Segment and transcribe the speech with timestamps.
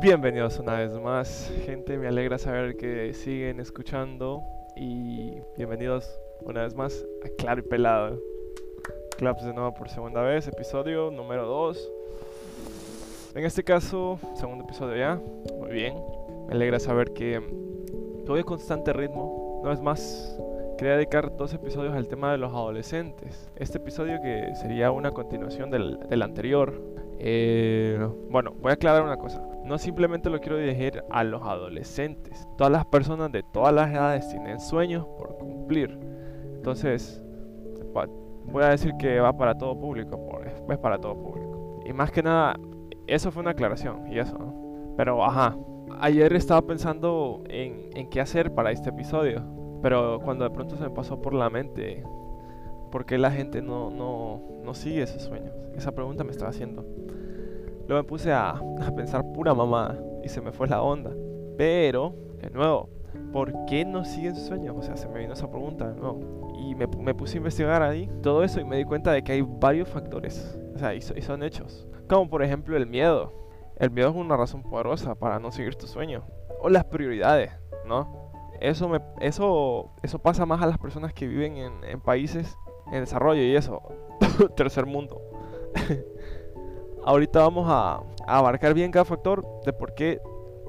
[0.00, 1.98] Bienvenidos una vez más, gente.
[1.98, 4.44] Me alegra saber que siguen escuchando
[4.76, 8.20] y bienvenidos una vez más a Claro y Pelado.
[9.16, 11.90] Claps de nuevo por segunda vez, episodio número 2.
[13.34, 15.20] En este caso, segundo episodio ya.
[15.58, 15.96] Muy bien.
[16.46, 17.40] Me alegra saber que
[18.24, 19.58] voy a constante ritmo.
[19.62, 20.38] Una vez más,
[20.78, 23.50] quería dedicar dos episodios al tema de los adolescentes.
[23.56, 26.80] Este episodio que sería una continuación del, del anterior.
[27.18, 27.98] Eh,
[28.30, 29.42] bueno, voy a aclarar una cosa.
[29.64, 32.48] No simplemente lo quiero dirigir a los adolescentes.
[32.56, 35.98] Todas las personas de todas las edades tienen sueños por cumplir.
[36.54, 37.22] Entonces,
[38.50, 41.82] voy a decir que va para todo público, es para todo público.
[41.86, 42.58] Y más que nada,
[43.06, 44.36] eso fue una aclaración y eso.
[44.96, 45.56] Pero, ajá,
[46.00, 49.42] ayer estaba pensando en, en qué hacer para este episodio.
[49.82, 52.02] Pero cuando de pronto se me pasó por la mente,
[52.90, 55.52] ¿por qué la gente no, no, no sigue esos sueños?
[55.76, 56.84] Esa pregunta me estaba haciendo.
[57.88, 61.10] Luego me puse a, a pensar pura mamá y se me fue la onda.
[61.56, 62.90] Pero, de nuevo,
[63.32, 64.76] ¿por qué no siguen sus sueños?
[64.78, 66.20] O sea, se me vino esa pregunta ¿no?
[66.58, 69.32] Y me, me, puse a investigar ahí todo eso y me di cuenta de que
[69.32, 70.58] hay varios factores.
[70.74, 71.88] O sea, y, y, son hechos.
[72.08, 73.32] Como por ejemplo el miedo.
[73.76, 76.24] El miedo es una razón poderosa para no seguir tu sueño.
[76.60, 77.52] O las prioridades,
[77.86, 78.30] ¿no?
[78.60, 82.58] Eso, me, eso, eso pasa más a las personas que viven en, en países
[82.92, 83.80] en desarrollo y eso.
[84.56, 85.22] Tercer mundo.
[87.08, 90.20] ahorita vamos a, abarcar bien cada factor de por qué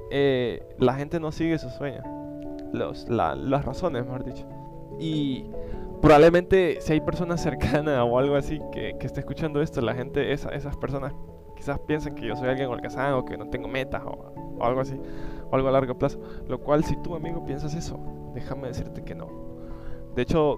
[0.09, 2.05] eh, la gente no sigue sus sueños.
[2.71, 4.47] Los, las razones, mejor dicho.
[4.99, 5.45] Y
[6.01, 10.31] probablemente si hay personas cercanas o algo así que, que esté escuchando esto, la gente,
[10.31, 11.13] esa, esas personas
[11.57, 14.79] quizás piensen que yo soy alguien holgazán o que no tengo metas o, o, algo
[14.79, 14.97] así,
[15.51, 16.21] o algo a largo plazo.
[16.47, 17.99] Lo cual, si tú, amigo, piensas eso,
[18.33, 19.27] déjame decirte que no.
[20.15, 20.57] De hecho,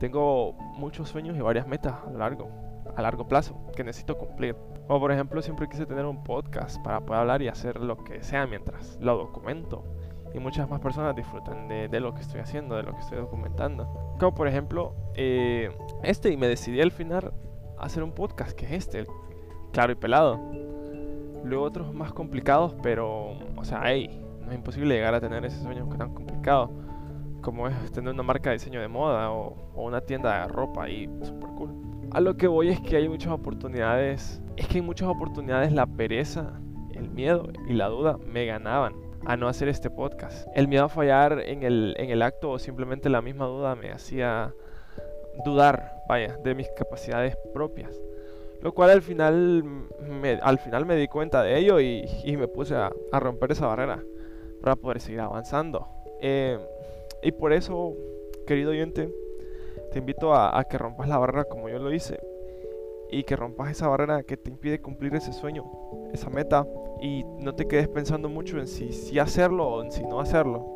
[0.00, 2.48] tengo muchos sueños y varias metas a largo
[2.96, 4.56] a largo plazo que necesito cumplir.
[4.94, 8.22] O por ejemplo, siempre quise tener un podcast para poder hablar y hacer lo que
[8.22, 9.86] sea mientras lo documento.
[10.34, 13.88] Y muchas más personas disfrutan de, lo que estoy haciendo, de lo que estoy documentando.
[14.20, 17.32] Como por ejemplo, eh, este, y me decidí al final
[17.78, 19.06] hacer un podcast que es este,
[19.72, 20.38] claro y pelado.
[21.42, 24.10] Luego otros más complicados, pero, o sea, hey,
[24.42, 26.70] no es imposible llegar a tener ese sueño tan complicado
[27.40, 30.90] como es tener una marca de diseño de moda o, o una tienda de ropa
[30.90, 31.92] y super cool.
[32.14, 34.42] A lo que voy es que hay muchas oportunidades.
[34.58, 36.60] Es que en muchas oportunidades la pereza,
[36.94, 38.92] el miedo y la duda me ganaban
[39.24, 40.46] a no hacer este podcast.
[40.54, 43.90] El miedo a fallar en el, en el acto o simplemente la misma duda me
[43.90, 44.52] hacía
[45.42, 47.98] dudar, vaya, de mis capacidades propias.
[48.60, 49.64] Lo cual al final
[50.06, 52.04] me, al final me di cuenta de ello y,
[52.36, 54.04] me puse a, a, romper esa barrera
[54.60, 55.88] para poder seguir avanzando.
[56.20, 56.58] Eh,
[57.22, 57.94] y por eso,
[58.46, 59.08] querido oyente,
[59.92, 62.18] te invito a, que rompas la barrera como yo lo hice
[63.10, 65.70] y que rompas esa barrera que te impide cumplir ese sueño,
[66.12, 66.66] esa meta
[67.00, 70.66] y no te quedes pensando mucho en si, si hacerlo o en si no hacerlo.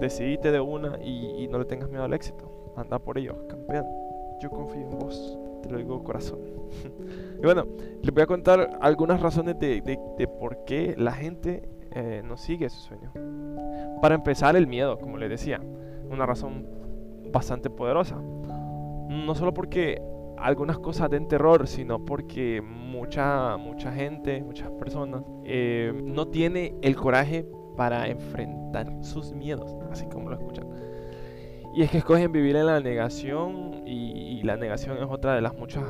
[0.00, 2.72] Decidite de una y, no le tengas miedo al éxito.
[2.74, 3.86] Anda por ello, campeón.
[4.40, 6.40] Yo confío en vos, te lo digo corazón.
[7.38, 7.66] y bueno,
[8.02, 12.78] les voy a contar algunas razones de, por qué la gente eh, no sigue ese
[12.78, 13.12] sueño.
[14.00, 15.60] Para empezar, el miedo, como les decía,
[16.10, 16.66] una razón
[17.34, 18.16] bastante poderosa.
[19.08, 20.00] No solo porque
[20.38, 26.96] algunas cosas den terror, sino porque mucha, mucha gente, muchas personas, eh, no tiene el
[26.96, 30.66] coraje para enfrentar sus miedos, así como lo escuchan.
[31.74, 35.40] Y es que escogen vivir en la negación y, y la negación es otra de
[35.40, 35.84] las muchas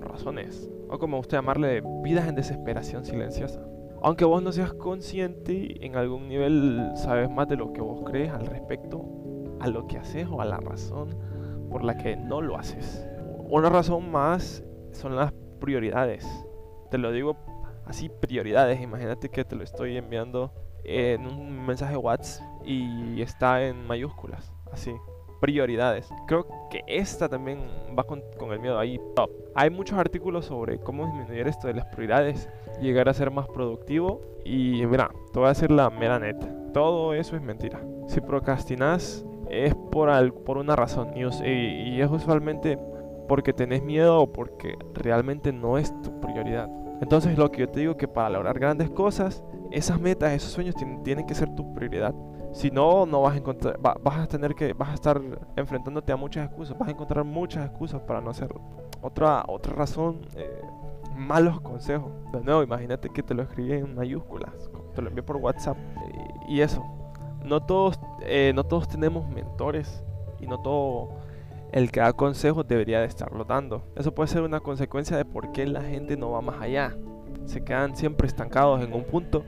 [0.00, 3.60] razones, o como usted llamarle, vidas en desesperación silenciosa.
[4.00, 8.32] Aunque vos no seas consciente, en algún nivel sabes más de lo que vos crees
[8.32, 9.04] al respecto
[9.60, 11.16] a lo que haces o a la razón
[11.70, 13.06] por la que no lo haces.
[13.48, 14.62] Una razón más
[14.92, 16.26] son las prioridades.
[16.90, 17.36] Te lo digo
[17.86, 18.80] así, prioridades.
[18.80, 20.52] Imagínate que te lo estoy enviando
[20.84, 24.52] en un mensaje WhatsApp y está en mayúsculas.
[24.70, 24.92] Así,
[25.40, 26.08] prioridades.
[26.26, 27.60] Creo que esta también
[27.98, 29.00] va con, el miedo ahí.
[29.54, 32.48] Hay muchos artículos sobre cómo disminuir esto de las prioridades,
[32.80, 36.48] llegar a ser más productivo y mira, te voy a decir la mera neta.
[36.72, 37.80] Todo eso es mentira.
[38.06, 42.78] Si procrastinas es por, al, por una razón y, es usualmente
[43.28, 46.70] porque tenés miedo o porque realmente no es tu prioridad.
[47.00, 50.74] Entonces lo que yo te digo que para lograr grandes cosas, esas metas, esos sueños
[51.04, 52.14] tienen, que ser tu prioridad.
[52.52, 55.20] Si no, no vas a encontrar, va, vas a tener que, vas a estar
[55.56, 58.60] enfrentándote a muchas excusas, vas a encontrar muchas excusas para no hacerlo.
[59.02, 60.62] Otra, otra razón, eh,
[61.14, 62.10] malos consejos.
[62.32, 65.76] De nuevo, imagínate que te lo escribí en mayúsculas, te lo envié por WhatsApp
[66.48, 66.97] y eso.
[67.44, 70.02] No todos, eh, no todos tenemos mentores
[70.40, 71.10] y no todo
[71.72, 73.82] el que da consejos debería de estarlo dando.
[73.96, 76.96] Eso puede ser una consecuencia de por qué la gente no va más allá.
[77.44, 79.44] Se quedan siempre estancados en un punto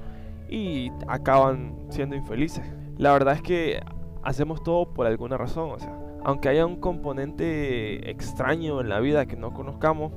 [0.49, 2.65] y acaban siendo infelices.
[2.99, 3.81] La verdad es que
[4.23, 9.27] hacemos todo por alguna razón, o sea, aunque haya un componente extraño en la vida
[9.27, 10.13] que no conozcamos,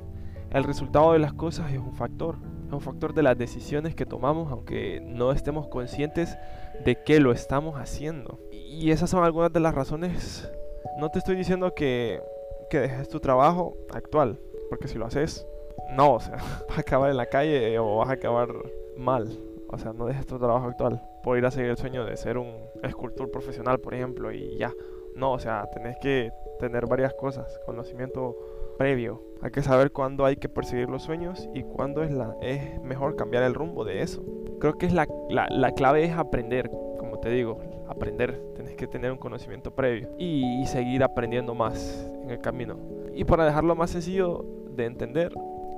[0.50, 2.36] el resultado de las cosas es un factor,
[2.66, 6.36] es un factor de las decisiones que tomamos aunque no estemos conscientes
[6.84, 8.38] de que lo estamos haciendo.
[8.50, 10.50] Y esas son algunas de las razones.
[10.98, 12.22] No te estoy diciendo que,
[12.70, 14.38] que dejes tu trabajo actual,
[14.68, 15.46] porque si lo haces,
[15.90, 16.36] no, o sea,
[16.68, 18.48] vas a acabar en la calle o vas a acabar
[18.96, 19.38] mal.
[19.68, 22.38] O sea, no dejes tu trabajo actual por ir a seguir el sueño de ser
[22.38, 24.72] un escultor profesional, por ejemplo, y ya.
[25.16, 28.36] No, o sea, tenés que tener varias cosas, conocimiento
[28.78, 29.22] previo.
[29.40, 33.16] Hay que saber cuándo hay que perseguir los sueños y cuándo es, la, es mejor
[33.16, 34.22] cambiar el rumbo de eso.
[34.64, 38.40] Creo que es la, la, la clave es aprender, como te digo, aprender.
[38.56, 42.78] Tenés que tener un conocimiento previo y, y seguir aprendiendo más en el camino.
[43.14, 45.34] Y para dejarlo más sencillo de entender,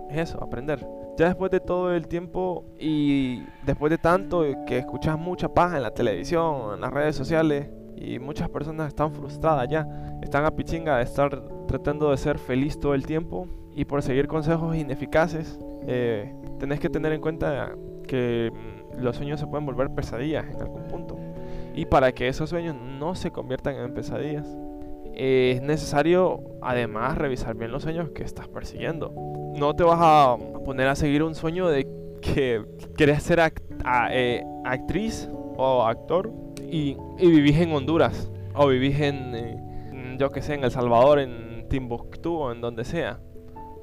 [0.08, 0.86] es eso, aprender.
[1.18, 5.82] Ya después de todo el tiempo y después de tanto que escuchas mucha paja en
[5.82, 9.88] la televisión, en las redes sociales, y muchas personas están frustradas ya,
[10.22, 14.28] están a pichinga de estar tratando de ser feliz todo el tiempo y por seguir
[14.28, 15.58] consejos ineficaces,
[15.88, 17.74] eh, tenés que tener en cuenta
[18.06, 18.52] que
[18.98, 21.16] los sueños se pueden volver pesadillas en algún punto.
[21.74, 24.46] Y para que esos sueños no se conviertan en pesadillas,
[25.14, 29.12] es necesario además revisar bien los sueños que estás persiguiendo.
[29.56, 31.86] No te vas a poner a seguir un sueño de
[32.20, 32.64] que
[32.96, 33.40] quieres ser
[34.10, 36.30] eh, actriz o actor
[36.70, 41.66] y, vivís en Honduras o vivís en, eh, yo que sé, en El Salvador, en
[41.68, 43.20] Timbuktu o en donde sea.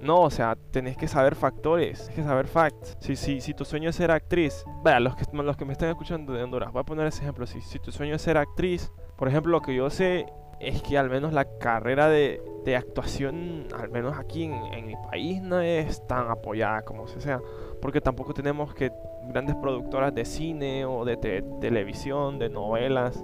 [0.03, 2.97] No, o sea, tenés que saber factores, que saber facts.
[2.99, 5.89] Si, si, si tu sueño es ser actriz, vea, los que, los que me están
[5.89, 7.47] escuchando de Honduras, voy a poner ese ejemplo.
[7.47, 10.25] Si, si tu sueño es ser actriz, por ejemplo, lo que yo sé
[10.59, 14.95] es que al menos la carrera de, de actuación, al menos aquí en, en, mi
[14.95, 17.41] país, no es tan apoyada como se sea.
[17.81, 18.91] Porque tampoco tenemos que
[19.27, 23.23] grandes productoras de cine o de te televisión, de novelas.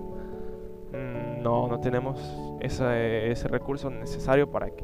[0.92, 2.20] Mm, no, no tenemos
[2.60, 4.84] ese, ese, recurso necesario para que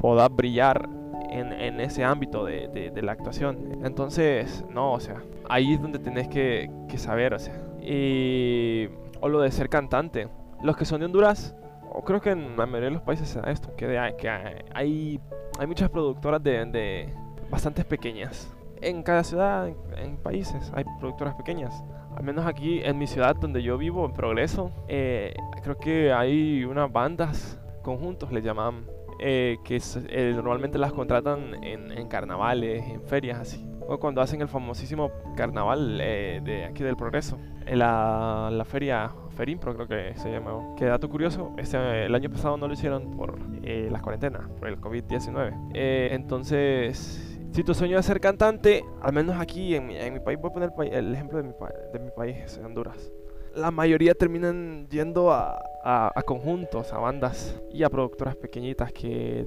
[0.00, 0.88] puedas brillar
[1.34, 3.80] en, en ese ámbito de, de, de, la actuación.
[3.84, 7.60] Entonces, no, o sea, ahí es donde tenés que, que saber, o sea.
[7.82, 8.88] Y,
[9.20, 10.28] o lo de ser cantante.
[10.62, 11.54] Los que son de Honduras
[11.94, 14.28] o creo que en la mayoría de los países se da esto, que, de, que
[14.28, 15.20] hay,
[15.58, 17.14] hay muchas productoras de, de,
[17.50, 18.52] bastantes pequeñas.
[18.80, 21.84] En cada ciudad, en, en, países, hay productoras pequeñas.
[22.16, 26.64] Al menos aquí en mi ciudad donde yo vivo, en Progreso, eh, creo que hay
[26.64, 28.86] unas bandas, conjuntos le llaman,
[29.18, 33.66] eh, que eh, normalmente las contratan en, en, carnavales, en ferias así.
[33.86, 39.12] O cuando hacen el famosísimo carnaval eh, de aquí del Progreso, en la, la feria
[39.34, 40.74] Ferimpro creo que se llama.
[40.76, 44.68] Que dato curioso, este, el año pasado no lo hicieron por eh, las cuarentenas, por
[44.68, 45.72] el COVID-19.
[45.74, 50.20] Eh, entonces, si tu sueño es ser cantante, al menos aquí en mi, en mi
[50.20, 51.54] país, voy a poner el, el ejemplo de mi,
[51.92, 53.12] de mi país, Honduras.
[53.54, 59.46] La mayoría terminan yendo a, a, a conjuntos, a bandas y a productoras pequeñitas que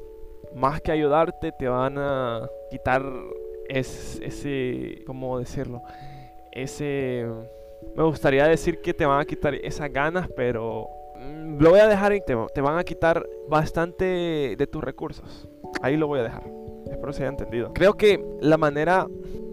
[0.56, 3.04] más que ayudarte te van a quitar
[3.68, 5.83] es, ese, ¿cómo decirlo?
[6.51, 7.25] Ese
[7.95, 11.88] me gustaría decir que te van a quitar esas ganas, pero mm, lo voy a
[11.88, 15.48] dejar y te, te, van a quitar bastante de tus recursos.
[15.81, 16.44] Ahí lo voy a dejar.
[16.89, 17.74] Espero se haya entendido.
[17.74, 19.07] Creo que la manera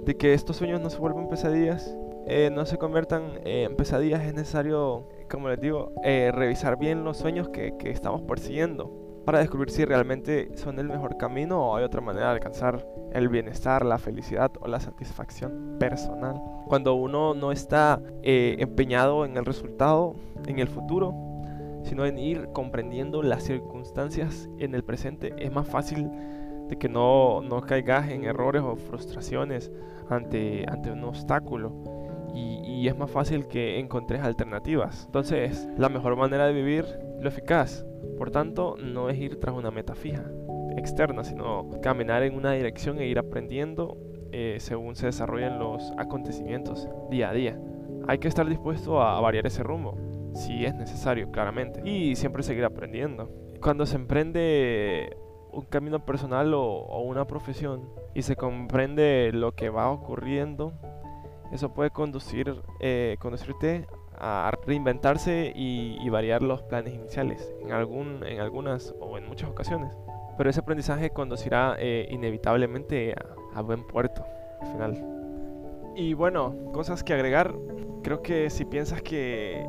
[0.05, 1.97] de que estos sueños no se vuelvan pesadillas,
[2.27, 7.17] eh, no se conviertan en pesadillas, es necesario, como les digo, eh, revisar bien los
[7.17, 11.85] sueños que, que estamos persiguiendo para descubrir si realmente son el mejor camino o hay
[11.85, 16.41] otra manera de alcanzar el bienestar, la felicidad o la satisfacción personal.
[16.67, 20.15] Cuando uno no está eh, empeñado en el resultado,
[20.47, 21.15] en el futuro,
[21.85, 26.11] sino en ir comprendiendo las circunstancias en el presente, es más fácil
[26.69, 29.71] de que no, no caigas en errores o frustraciones
[30.09, 31.73] ante, ante un obstáculo.
[32.35, 35.05] Y, es más fácil que encontres alternativas.
[35.07, 36.85] Entonces, la mejor manera de vivir,
[37.19, 37.87] lo eficaz,
[38.19, 40.25] por tanto, no es ir tras una meta fija
[40.77, 43.97] externa, sino caminar en una dirección e ir aprendiendo
[44.33, 47.59] eh, según se desarrollan los acontecimientos día a día.
[48.07, 49.97] Hay que estar dispuesto a variar ese rumbo,
[50.35, 53.31] si es necesario, claramente, y siempre seguir aprendiendo.
[53.63, 55.17] Cuando se emprende
[55.53, 60.73] un camino personal o una profesión y se comprende lo que va ocurriendo,
[61.55, 63.87] eso puede conducir, eh, conducirte
[64.19, 69.97] a reinventarse y, variar los planes iniciales en, algún, en algunas o en muchas ocasiones.
[70.37, 74.25] Pero ese aprendizaje conducirá eh, inevitablemente a, a, buen puerto
[74.61, 75.93] al final.
[75.95, 77.55] Y bueno, cosas que agregar.
[78.03, 79.65] Creo que si piensas que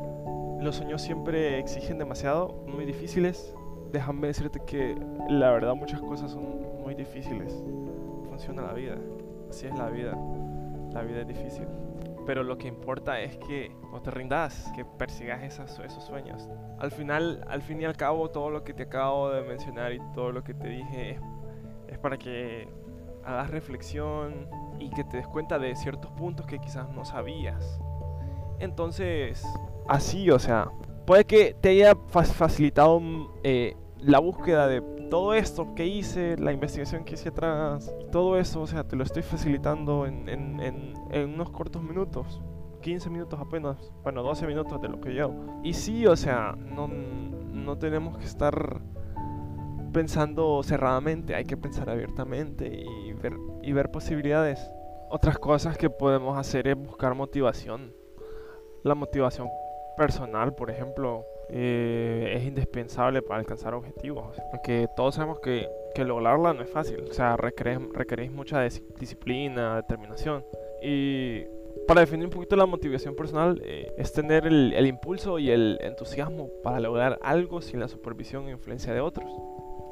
[0.60, 3.54] los sueños siempre exigen demasiado, muy difíciles,
[3.92, 4.96] déjame decirte que
[5.28, 7.62] la verdad muchas cosas son muy difíciles.
[8.28, 8.96] Funciona la vida,
[9.48, 10.18] así es la vida.
[10.96, 11.66] La vida es difícil.
[12.24, 16.48] pero lo que importa es que no te rindas, que persigas esos, esos sueños.
[16.78, 20.00] Al final, al fin y al cabo, todo lo que te acabo de mencionar y
[20.14, 21.20] todo lo que te dije es,
[21.86, 22.66] es para que
[23.24, 24.48] hagas reflexión
[24.80, 27.78] y que te des cuenta de ciertos puntos que quizás no sabías.
[28.58, 29.46] Entonces,
[29.86, 30.70] así, o sea,
[31.04, 36.52] puede que te haya facilitado mm, eh, la búsqueda de todo esto que hice, la
[36.52, 41.34] investigación que hice atrás, todo eso, o sea, te lo estoy facilitando en, en, en,
[41.34, 42.40] unos cortos minutos.
[42.82, 45.60] 15 minutos apenas, bueno, 12 minutos de lo que llevo.
[45.64, 48.80] Y sí, o sea, no, no tenemos que estar
[49.92, 54.70] pensando cerradamente, hay que pensar abiertamente y ver, y ver posibilidades.
[55.10, 57.94] Otras cosas que podemos hacer es buscar motivación.
[58.82, 59.48] La motivación
[59.96, 64.36] personal, por ejemplo, eh, es indispensable para alcanzar objetivos.
[64.52, 67.04] Aunque todos sabemos que, que lograrla no es fácil.
[67.08, 70.44] O sea, requerís, mucha disciplina, determinación.
[70.82, 71.42] Y
[71.86, 75.78] para definir un poquito la motivación personal, eh, es tener el, el, impulso y el
[75.80, 79.30] entusiasmo para lograr algo sin la supervisión e influencia de otros.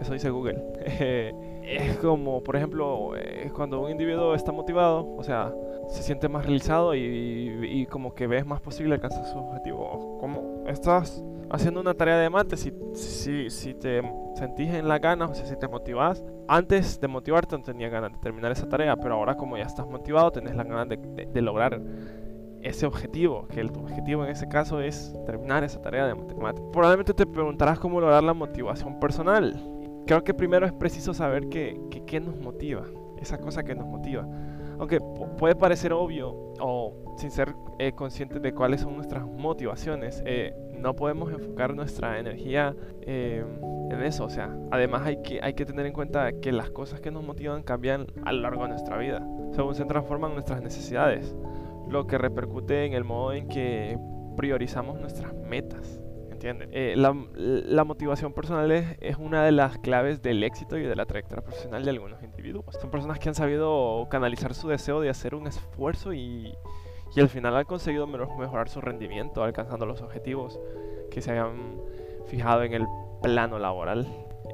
[0.00, 0.60] Eso dice Google.
[1.64, 5.52] es como, por ejemplo, eh, cuando un individuo está motivado, o sea,
[5.88, 10.18] se siente más realizado y, y, como que ves más posible alcanzar su objetivo.
[10.20, 14.02] Como estás haciendo una tarea de mate, si, si, si te
[14.34, 18.12] sentís en la ganas, o sea, si te motivas, antes de motivarte no tenías ganas
[18.12, 21.42] de terminar esa tarea, pero ahora como ya estás motivado, tenés la ganas de, de,
[21.42, 21.80] lograr
[22.62, 26.68] ese objetivo, que el, tu objetivo en ese caso es terminar esa tarea de matemáticas.
[26.72, 29.73] Probablemente te preguntarás cómo lograr la motivación personal.
[30.06, 32.84] Creo que primero es preciso saber qué, qué nos motiva,
[33.20, 34.26] esa cosa que nos motiva.
[34.78, 34.98] Aunque
[35.38, 36.30] puede parecer obvio
[36.60, 42.18] o sin ser eh, conscientes de cuáles son nuestras motivaciones, eh, no podemos enfocar nuestra
[42.18, 43.44] energía eh,
[43.90, 44.24] en eso.
[44.24, 47.62] O sea, además que, hay que tener en cuenta que las cosas que nos motivan
[47.62, 51.34] cambian a lo largo de nuestra vida, según se transforman nuestras necesidades,
[51.88, 53.98] lo que repercute en el modo en que
[54.36, 56.03] priorizamos nuestras metas.
[56.46, 61.42] Eh, la, motivación personal es, una de las claves del éxito y de la trayectoria
[61.42, 62.66] profesional de algunos individuos.
[62.80, 66.54] Son personas que han sabido canalizar su deseo de hacer un esfuerzo y,
[67.16, 70.60] al final han conseguido mejorar su rendimiento, alcanzando los objetivos
[71.10, 71.80] que se habían
[72.26, 72.86] fijado en el
[73.22, 74.06] plano laboral.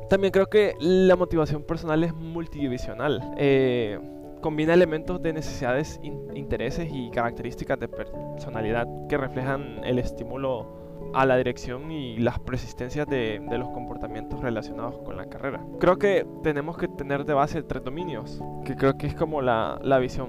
[0.08, 3.34] También creo que la motivación personal es multidivisional.
[3.38, 3.98] Eh,
[4.40, 10.80] combina elementos de necesidades, intereses y características de personalidad que reflejan el estímulo
[11.12, 15.60] a la dirección y las persistencias de, los comportamientos relacionados con la carrera.
[15.78, 19.78] Creo que tenemos que tener de base tres dominios, que creo que es como la,
[19.82, 20.28] la visión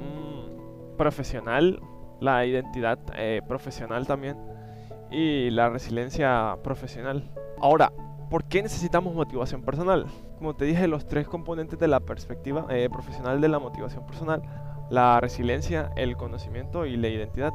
[0.98, 1.80] profesional,
[2.20, 4.38] la identidad eh, profesional también
[5.10, 7.30] y la resiliencia profesional.
[7.60, 7.92] Ahora,
[8.30, 10.06] ¿por qué necesitamos motivación personal?
[10.38, 14.42] Como te dije, los tres componentes de la perspectiva eh, profesional de la motivación personal,
[14.90, 17.52] la resiliencia, el conocimiento y la identidad,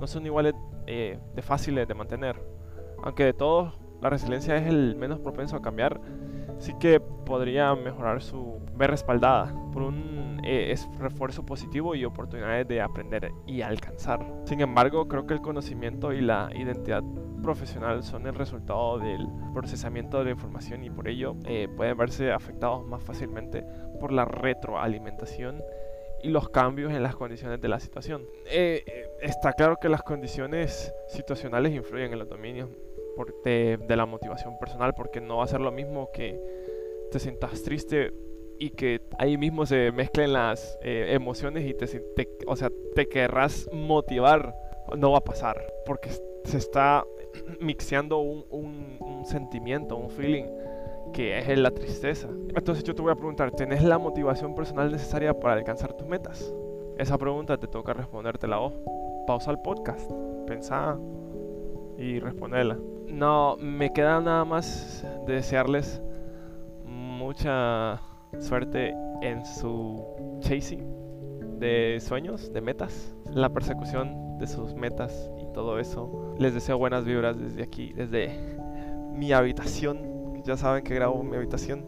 [0.00, 0.54] no son iguales
[0.86, 2.56] eh, de fáciles de mantener
[3.02, 6.00] aunque de todos la resiliencia es el menos propenso a cambiar,
[6.58, 12.82] sí que podría mejorar su ver respaldada por un eh, refuerzo positivo y oportunidades de
[12.82, 14.20] aprender y alcanzar.
[14.44, 17.02] Sin embargo, creo que el conocimiento y la identidad
[17.42, 22.32] profesional son el resultado del procesamiento de la información y por ello eh, pueden verse
[22.32, 23.64] afectados más fácilmente
[24.00, 25.62] por la retroalimentación
[26.22, 28.26] y los cambios en las condiciones de la situación.
[28.46, 28.82] Eh,
[29.20, 32.68] está claro que las condiciones situacionales influyen en los dominios
[33.44, 36.38] de, de, la motivación personal, porque no va a ser lo mismo que
[37.10, 38.12] te sientas triste
[38.58, 41.86] y que ahí mismo se mezclen las eh, emociones y te,
[42.46, 44.54] o sea, te querrás motivar.
[44.96, 46.10] No va a pasar, porque
[46.44, 47.04] se está
[47.60, 50.44] mixeando un, un, un sentimiento, un feeling
[51.16, 52.28] que es la tristeza.
[52.54, 56.54] Entonces yo te voy a preguntar, ¿tenés la motivación personal necesaria para alcanzar tus metas?
[56.98, 58.74] Esa pregunta te toca respondértela vos.
[59.26, 60.10] Pausa el podcast,
[60.46, 60.98] pensá
[61.96, 62.78] y responderla.
[63.08, 66.02] No, me queda nada más desearles
[66.84, 67.98] mucha
[68.38, 70.04] suerte en su
[70.40, 70.84] chasing
[71.58, 76.34] de sueños, de metas, la persecución de sus metas y todo eso.
[76.38, 78.38] Les deseo buenas vibras desde aquí, desde
[79.14, 80.15] mi habitación.
[80.46, 81.84] Ya saben que grabo en mi habitación.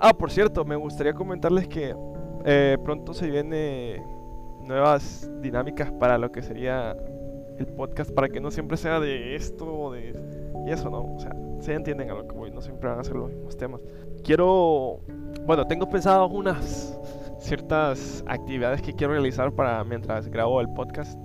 [0.00, 1.94] Ah, por cierto, me gustaría comentarles que
[2.44, 4.02] eh, pronto se vienen
[4.62, 6.96] nuevas dinámicas para lo que sería
[7.58, 10.12] el podcast para que no siempre sea de esto o de
[10.66, 11.14] y eso, ¿no?
[11.14, 13.56] O sea, se entienden a lo que voy, no siempre van a ser los mismos
[13.56, 13.80] temas.
[14.24, 15.00] Quiero,
[15.46, 16.98] bueno, tengo pensado unas
[17.38, 21.18] ciertas actividades que quiero realizar para mientras grabo el podcast.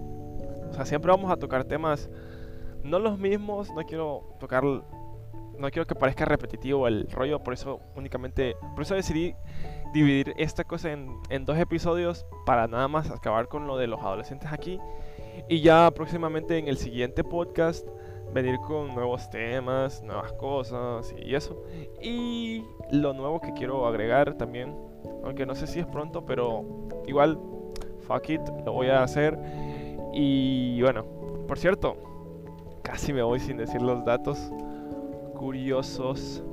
[0.69, 2.09] O sea, siempre vamos a tocar temas
[2.83, 4.63] no los mismos, no quiero tocar
[5.57, 9.35] no quiero que parezca repetitivo el rollo, por eso únicamente, por eso decidí
[9.93, 14.01] dividir esta cosa en, en dos episodios para nada más acabar con lo de los
[14.01, 14.79] adolescentes aquí.
[15.49, 17.87] Y ya próximamente en el siguiente podcast
[18.33, 21.63] venir con nuevos temas, nuevas cosas y eso.
[22.01, 24.75] Y lo nuevo que quiero agregar también,
[25.23, 26.65] aunque no sé si es pronto, pero
[27.07, 27.39] igual,
[28.01, 29.37] fuck it, lo voy a hacer.
[30.13, 31.05] Y bueno,
[31.47, 31.97] por cierto,
[32.83, 34.51] casi me voy sin decir los datos
[35.37, 36.43] curiosos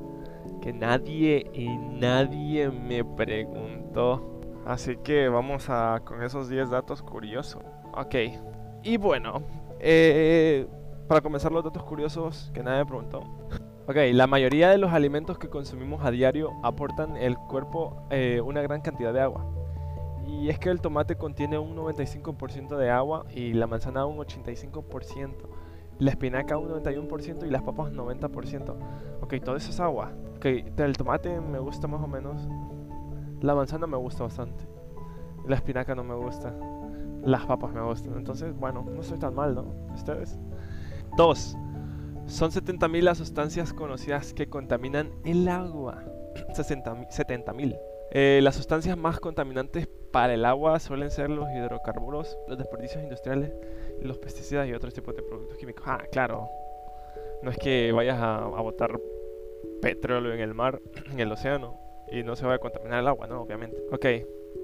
[0.61, 4.41] que nadie y nadie me preguntó.
[4.67, 7.63] Así que vamos a con esos 10 datos curiosos.
[7.95, 8.15] Ok.
[8.83, 9.43] Y bueno,
[9.81, 10.67] eh,
[11.09, 13.21] para comenzar los datos curiosos que nadie me preguntó.
[13.87, 18.63] Ok, la mayoría de los alimentos que consumimos a diario aportan el cuerpo eh, una
[18.63, 19.45] gran cantidad de agua.
[20.27, 25.35] Y es que el tomate contiene un 95% de agua y la manzana un 85%,
[25.99, 28.75] la espinaca un 91% y las papas un 90%.
[29.21, 30.13] Ok, todo eso es agua.
[30.37, 32.49] Ok, el tomate me gusta más o menos.
[33.41, 34.67] La manzana me gusta bastante.
[35.47, 36.55] La espinaca no me gusta.
[37.23, 38.15] Las papas me gustan.
[38.17, 39.67] Entonces, bueno, no soy tan mal, ¿no?
[39.95, 40.39] ¿Ustedes?
[41.17, 41.57] 2.
[42.27, 46.03] Son 70.000 las sustancias conocidas que contaminan el agua.
[46.57, 47.79] 70.000.
[48.11, 53.53] Eh, las sustancias más contaminantes para el agua suelen ser los hidrocarburos, los desperdicios industriales,
[54.05, 55.85] los pesticidas y otros tipos de productos químicos.
[55.87, 56.49] Ah, claro.
[57.43, 58.99] No es que vayas a, botar
[59.83, 60.81] petróleo en el mar,
[61.13, 61.79] en el océano,
[62.11, 63.43] y no se vaya a contaminar el agua, ¿no?
[63.43, 63.77] Obviamente.
[63.91, 64.07] Ok.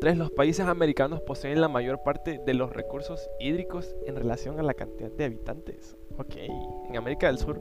[0.00, 0.16] 3.
[0.16, 4.72] Los países americanos poseen la mayor parte de los recursos hídricos en relación a la
[4.72, 5.96] cantidad de habitantes.
[6.16, 7.60] Ok, en América del Sur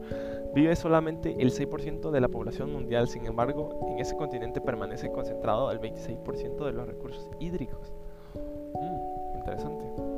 [0.54, 5.70] vive solamente el 6% de la población mundial, sin embargo, en ese continente permanece concentrado
[5.70, 7.92] el 26% de los recursos hídricos.
[8.34, 10.09] Mm, interesante.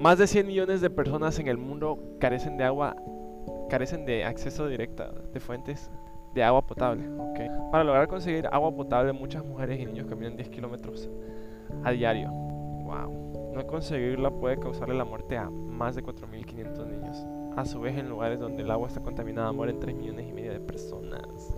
[0.00, 2.96] Más de 100 millones de personas en el mundo carecen de agua,
[3.70, 5.90] carecen de acceso directo de fuentes
[6.34, 7.08] de agua potable.
[7.30, 7.48] Okay.
[7.72, 11.08] Para lograr conseguir agua potable, muchas mujeres y niños caminan 10 kilómetros
[11.82, 12.30] a diario.
[12.30, 13.52] Wow.
[13.54, 17.26] No conseguirla puede causarle la muerte a más de 4.500 niños.
[17.56, 20.52] A su vez, en lugares donde el agua está contaminada mueren 3 millones y medio
[20.52, 21.56] de personas.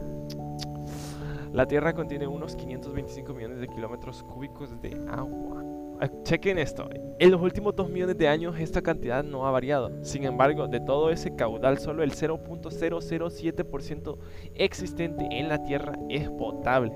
[1.52, 5.64] La Tierra contiene unos 525 millones de kilómetros cúbicos de agua.
[6.00, 9.90] Ah, chequen esto, en los últimos 2 millones de años esta cantidad no ha variado.
[10.04, 14.16] Sin embargo, de todo ese caudal, solo el 0.007%
[14.54, 16.92] existente en la Tierra es potable.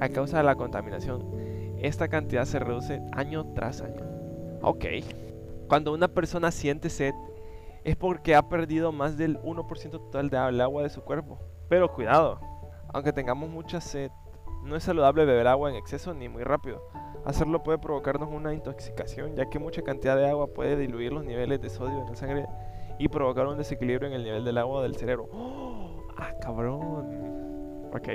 [0.00, 1.24] A causa de la contaminación,
[1.78, 4.02] esta cantidad se reduce año tras año.
[4.60, 4.86] Ok,
[5.68, 7.14] cuando una persona siente sed,
[7.84, 11.38] es porque ha perdido más del 1% total del agua de su cuerpo.
[11.68, 12.40] Pero cuidado,
[12.92, 14.10] aunque tengamos mucha sed,
[14.64, 16.82] no es saludable beber agua en exceso ni muy rápido
[17.24, 21.60] Hacerlo puede provocarnos una intoxicación, ya que mucha cantidad de agua puede diluir los niveles
[21.60, 22.46] de sodio en la sangre
[22.98, 25.28] y provocar un desequilibrio en el nivel del agua del cerebro.
[25.32, 26.02] ¡Oh!
[26.16, 27.90] ¡Ah, cabrón!
[27.94, 28.08] Ok,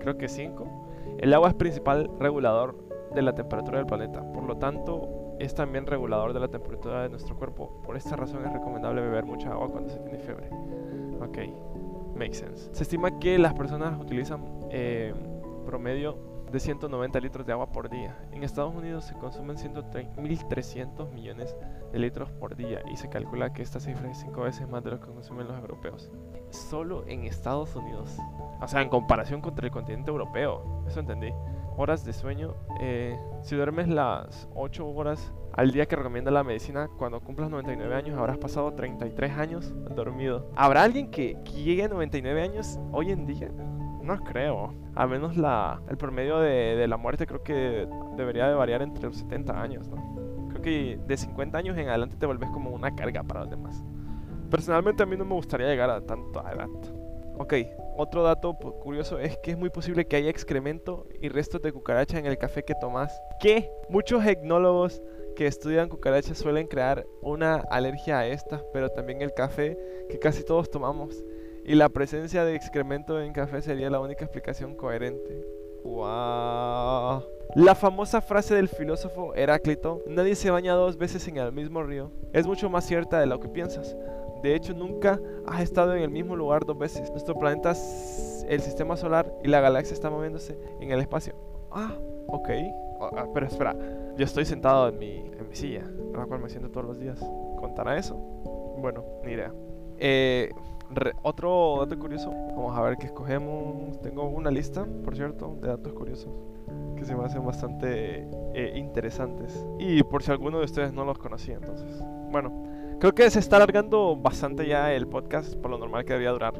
[0.00, 1.16] creo que 5.
[1.18, 2.76] El agua es principal regulador
[3.14, 7.08] de la temperatura del planeta, por lo tanto es también regulador de la temperatura de
[7.08, 7.80] nuestro cuerpo.
[7.84, 10.48] Por esta razón es recomendable beber mucha agua cuando se tiene fiebre.
[11.20, 11.38] Ok,
[12.14, 12.68] makes sense.
[12.72, 15.14] Se estima que las personas utilizan eh,
[15.64, 18.16] promedio de 190 litros de agua por día.
[18.32, 21.56] En Estados Unidos se consumen 1.300 millones
[21.92, 24.90] de litros por día y se calcula que esta cifra es 5 veces más de
[24.90, 26.10] lo que consumen los europeos.
[26.50, 28.16] Solo en Estados Unidos.
[28.60, 30.84] O sea, en comparación contra el continente europeo.
[30.86, 31.32] Eso entendí.
[31.76, 32.54] Horas de sueño.
[32.80, 37.94] Eh, si duermes las 8 horas al día que recomienda la medicina, cuando cumplas 99
[37.94, 40.50] años habrás pasado 33 años dormido.
[40.56, 43.50] ¿Habrá alguien que, llegue a 99 años hoy en día?
[44.10, 44.74] No creo.
[44.96, 49.04] A menos la, el promedio de, de, la muerte creo que debería de variar entre
[49.04, 50.48] los 70 años, ¿no?
[50.48, 53.84] Creo que de 50 años en adelante te vuelves como una carga para los demás.
[54.50, 56.66] Personalmente a mí no me gustaría llegar a tanta edad.
[57.38, 57.54] Ok,
[57.96, 62.18] otro dato curioso es que es muy posible que haya excremento y restos de cucaracha
[62.18, 63.16] en el café que tomas.
[63.38, 65.00] Que muchos etnólogos
[65.36, 69.78] que estudian cucarachas suelen crear una alergia a estas, pero también el café
[70.10, 71.24] que casi todos tomamos
[71.64, 75.44] y la presencia de excremento en café sería la única explicación coherente.
[75.84, 77.24] ¡Wow!
[77.56, 82.10] La famosa frase del filósofo Heráclito, nadie se baña dos veces en el mismo río,
[82.32, 83.96] es mucho más cierta de lo que piensas.
[84.42, 87.10] De hecho, nunca has estado en el mismo lugar dos veces.
[87.10, 87.70] Nuestro planeta,
[88.48, 91.34] el sistema solar y la galaxia están moviéndose en el espacio.
[91.70, 91.94] Ah,
[92.26, 92.48] ok.
[93.00, 93.76] Ah, pero espera,
[94.16, 96.98] yo estoy sentado en mi, en mi silla, a la cual me siento todos los
[96.98, 97.18] días.
[97.58, 98.16] ¿Contará eso?
[98.78, 99.52] Bueno, ni idea.
[99.98, 100.50] Eh,
[101.22, 104.00] otro dato curioso, vamos a ver qué escogemos.
[104.02, 106.32] Tengo una lista, por cierto, de datos curiosos
[106.96, 109.64] que se me hacen bastante eh, interesantes.
[109.78, 112.02] Y por si alguno de ustedes no los conocía, entonces.
[112.30, 112.52] Bueno,
[112.98, 116.54] creo que se está alargando bastante ya el podcast, por lo normal que debía durar.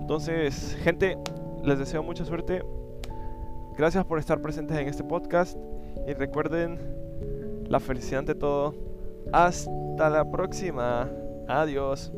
[0.00, 1.16] Entonces, gente,
[1.62, 2.64] les deseo mucha suerte.
[3.76, 5.56] gracias por estar presentes en este podcast
[6.06, 6.78] y recuerden
[7.68, 8.74] la felicidad ante todo.
[9.32, 11.10] Hasta la próxima.
[11.48, 12.12] Adiós.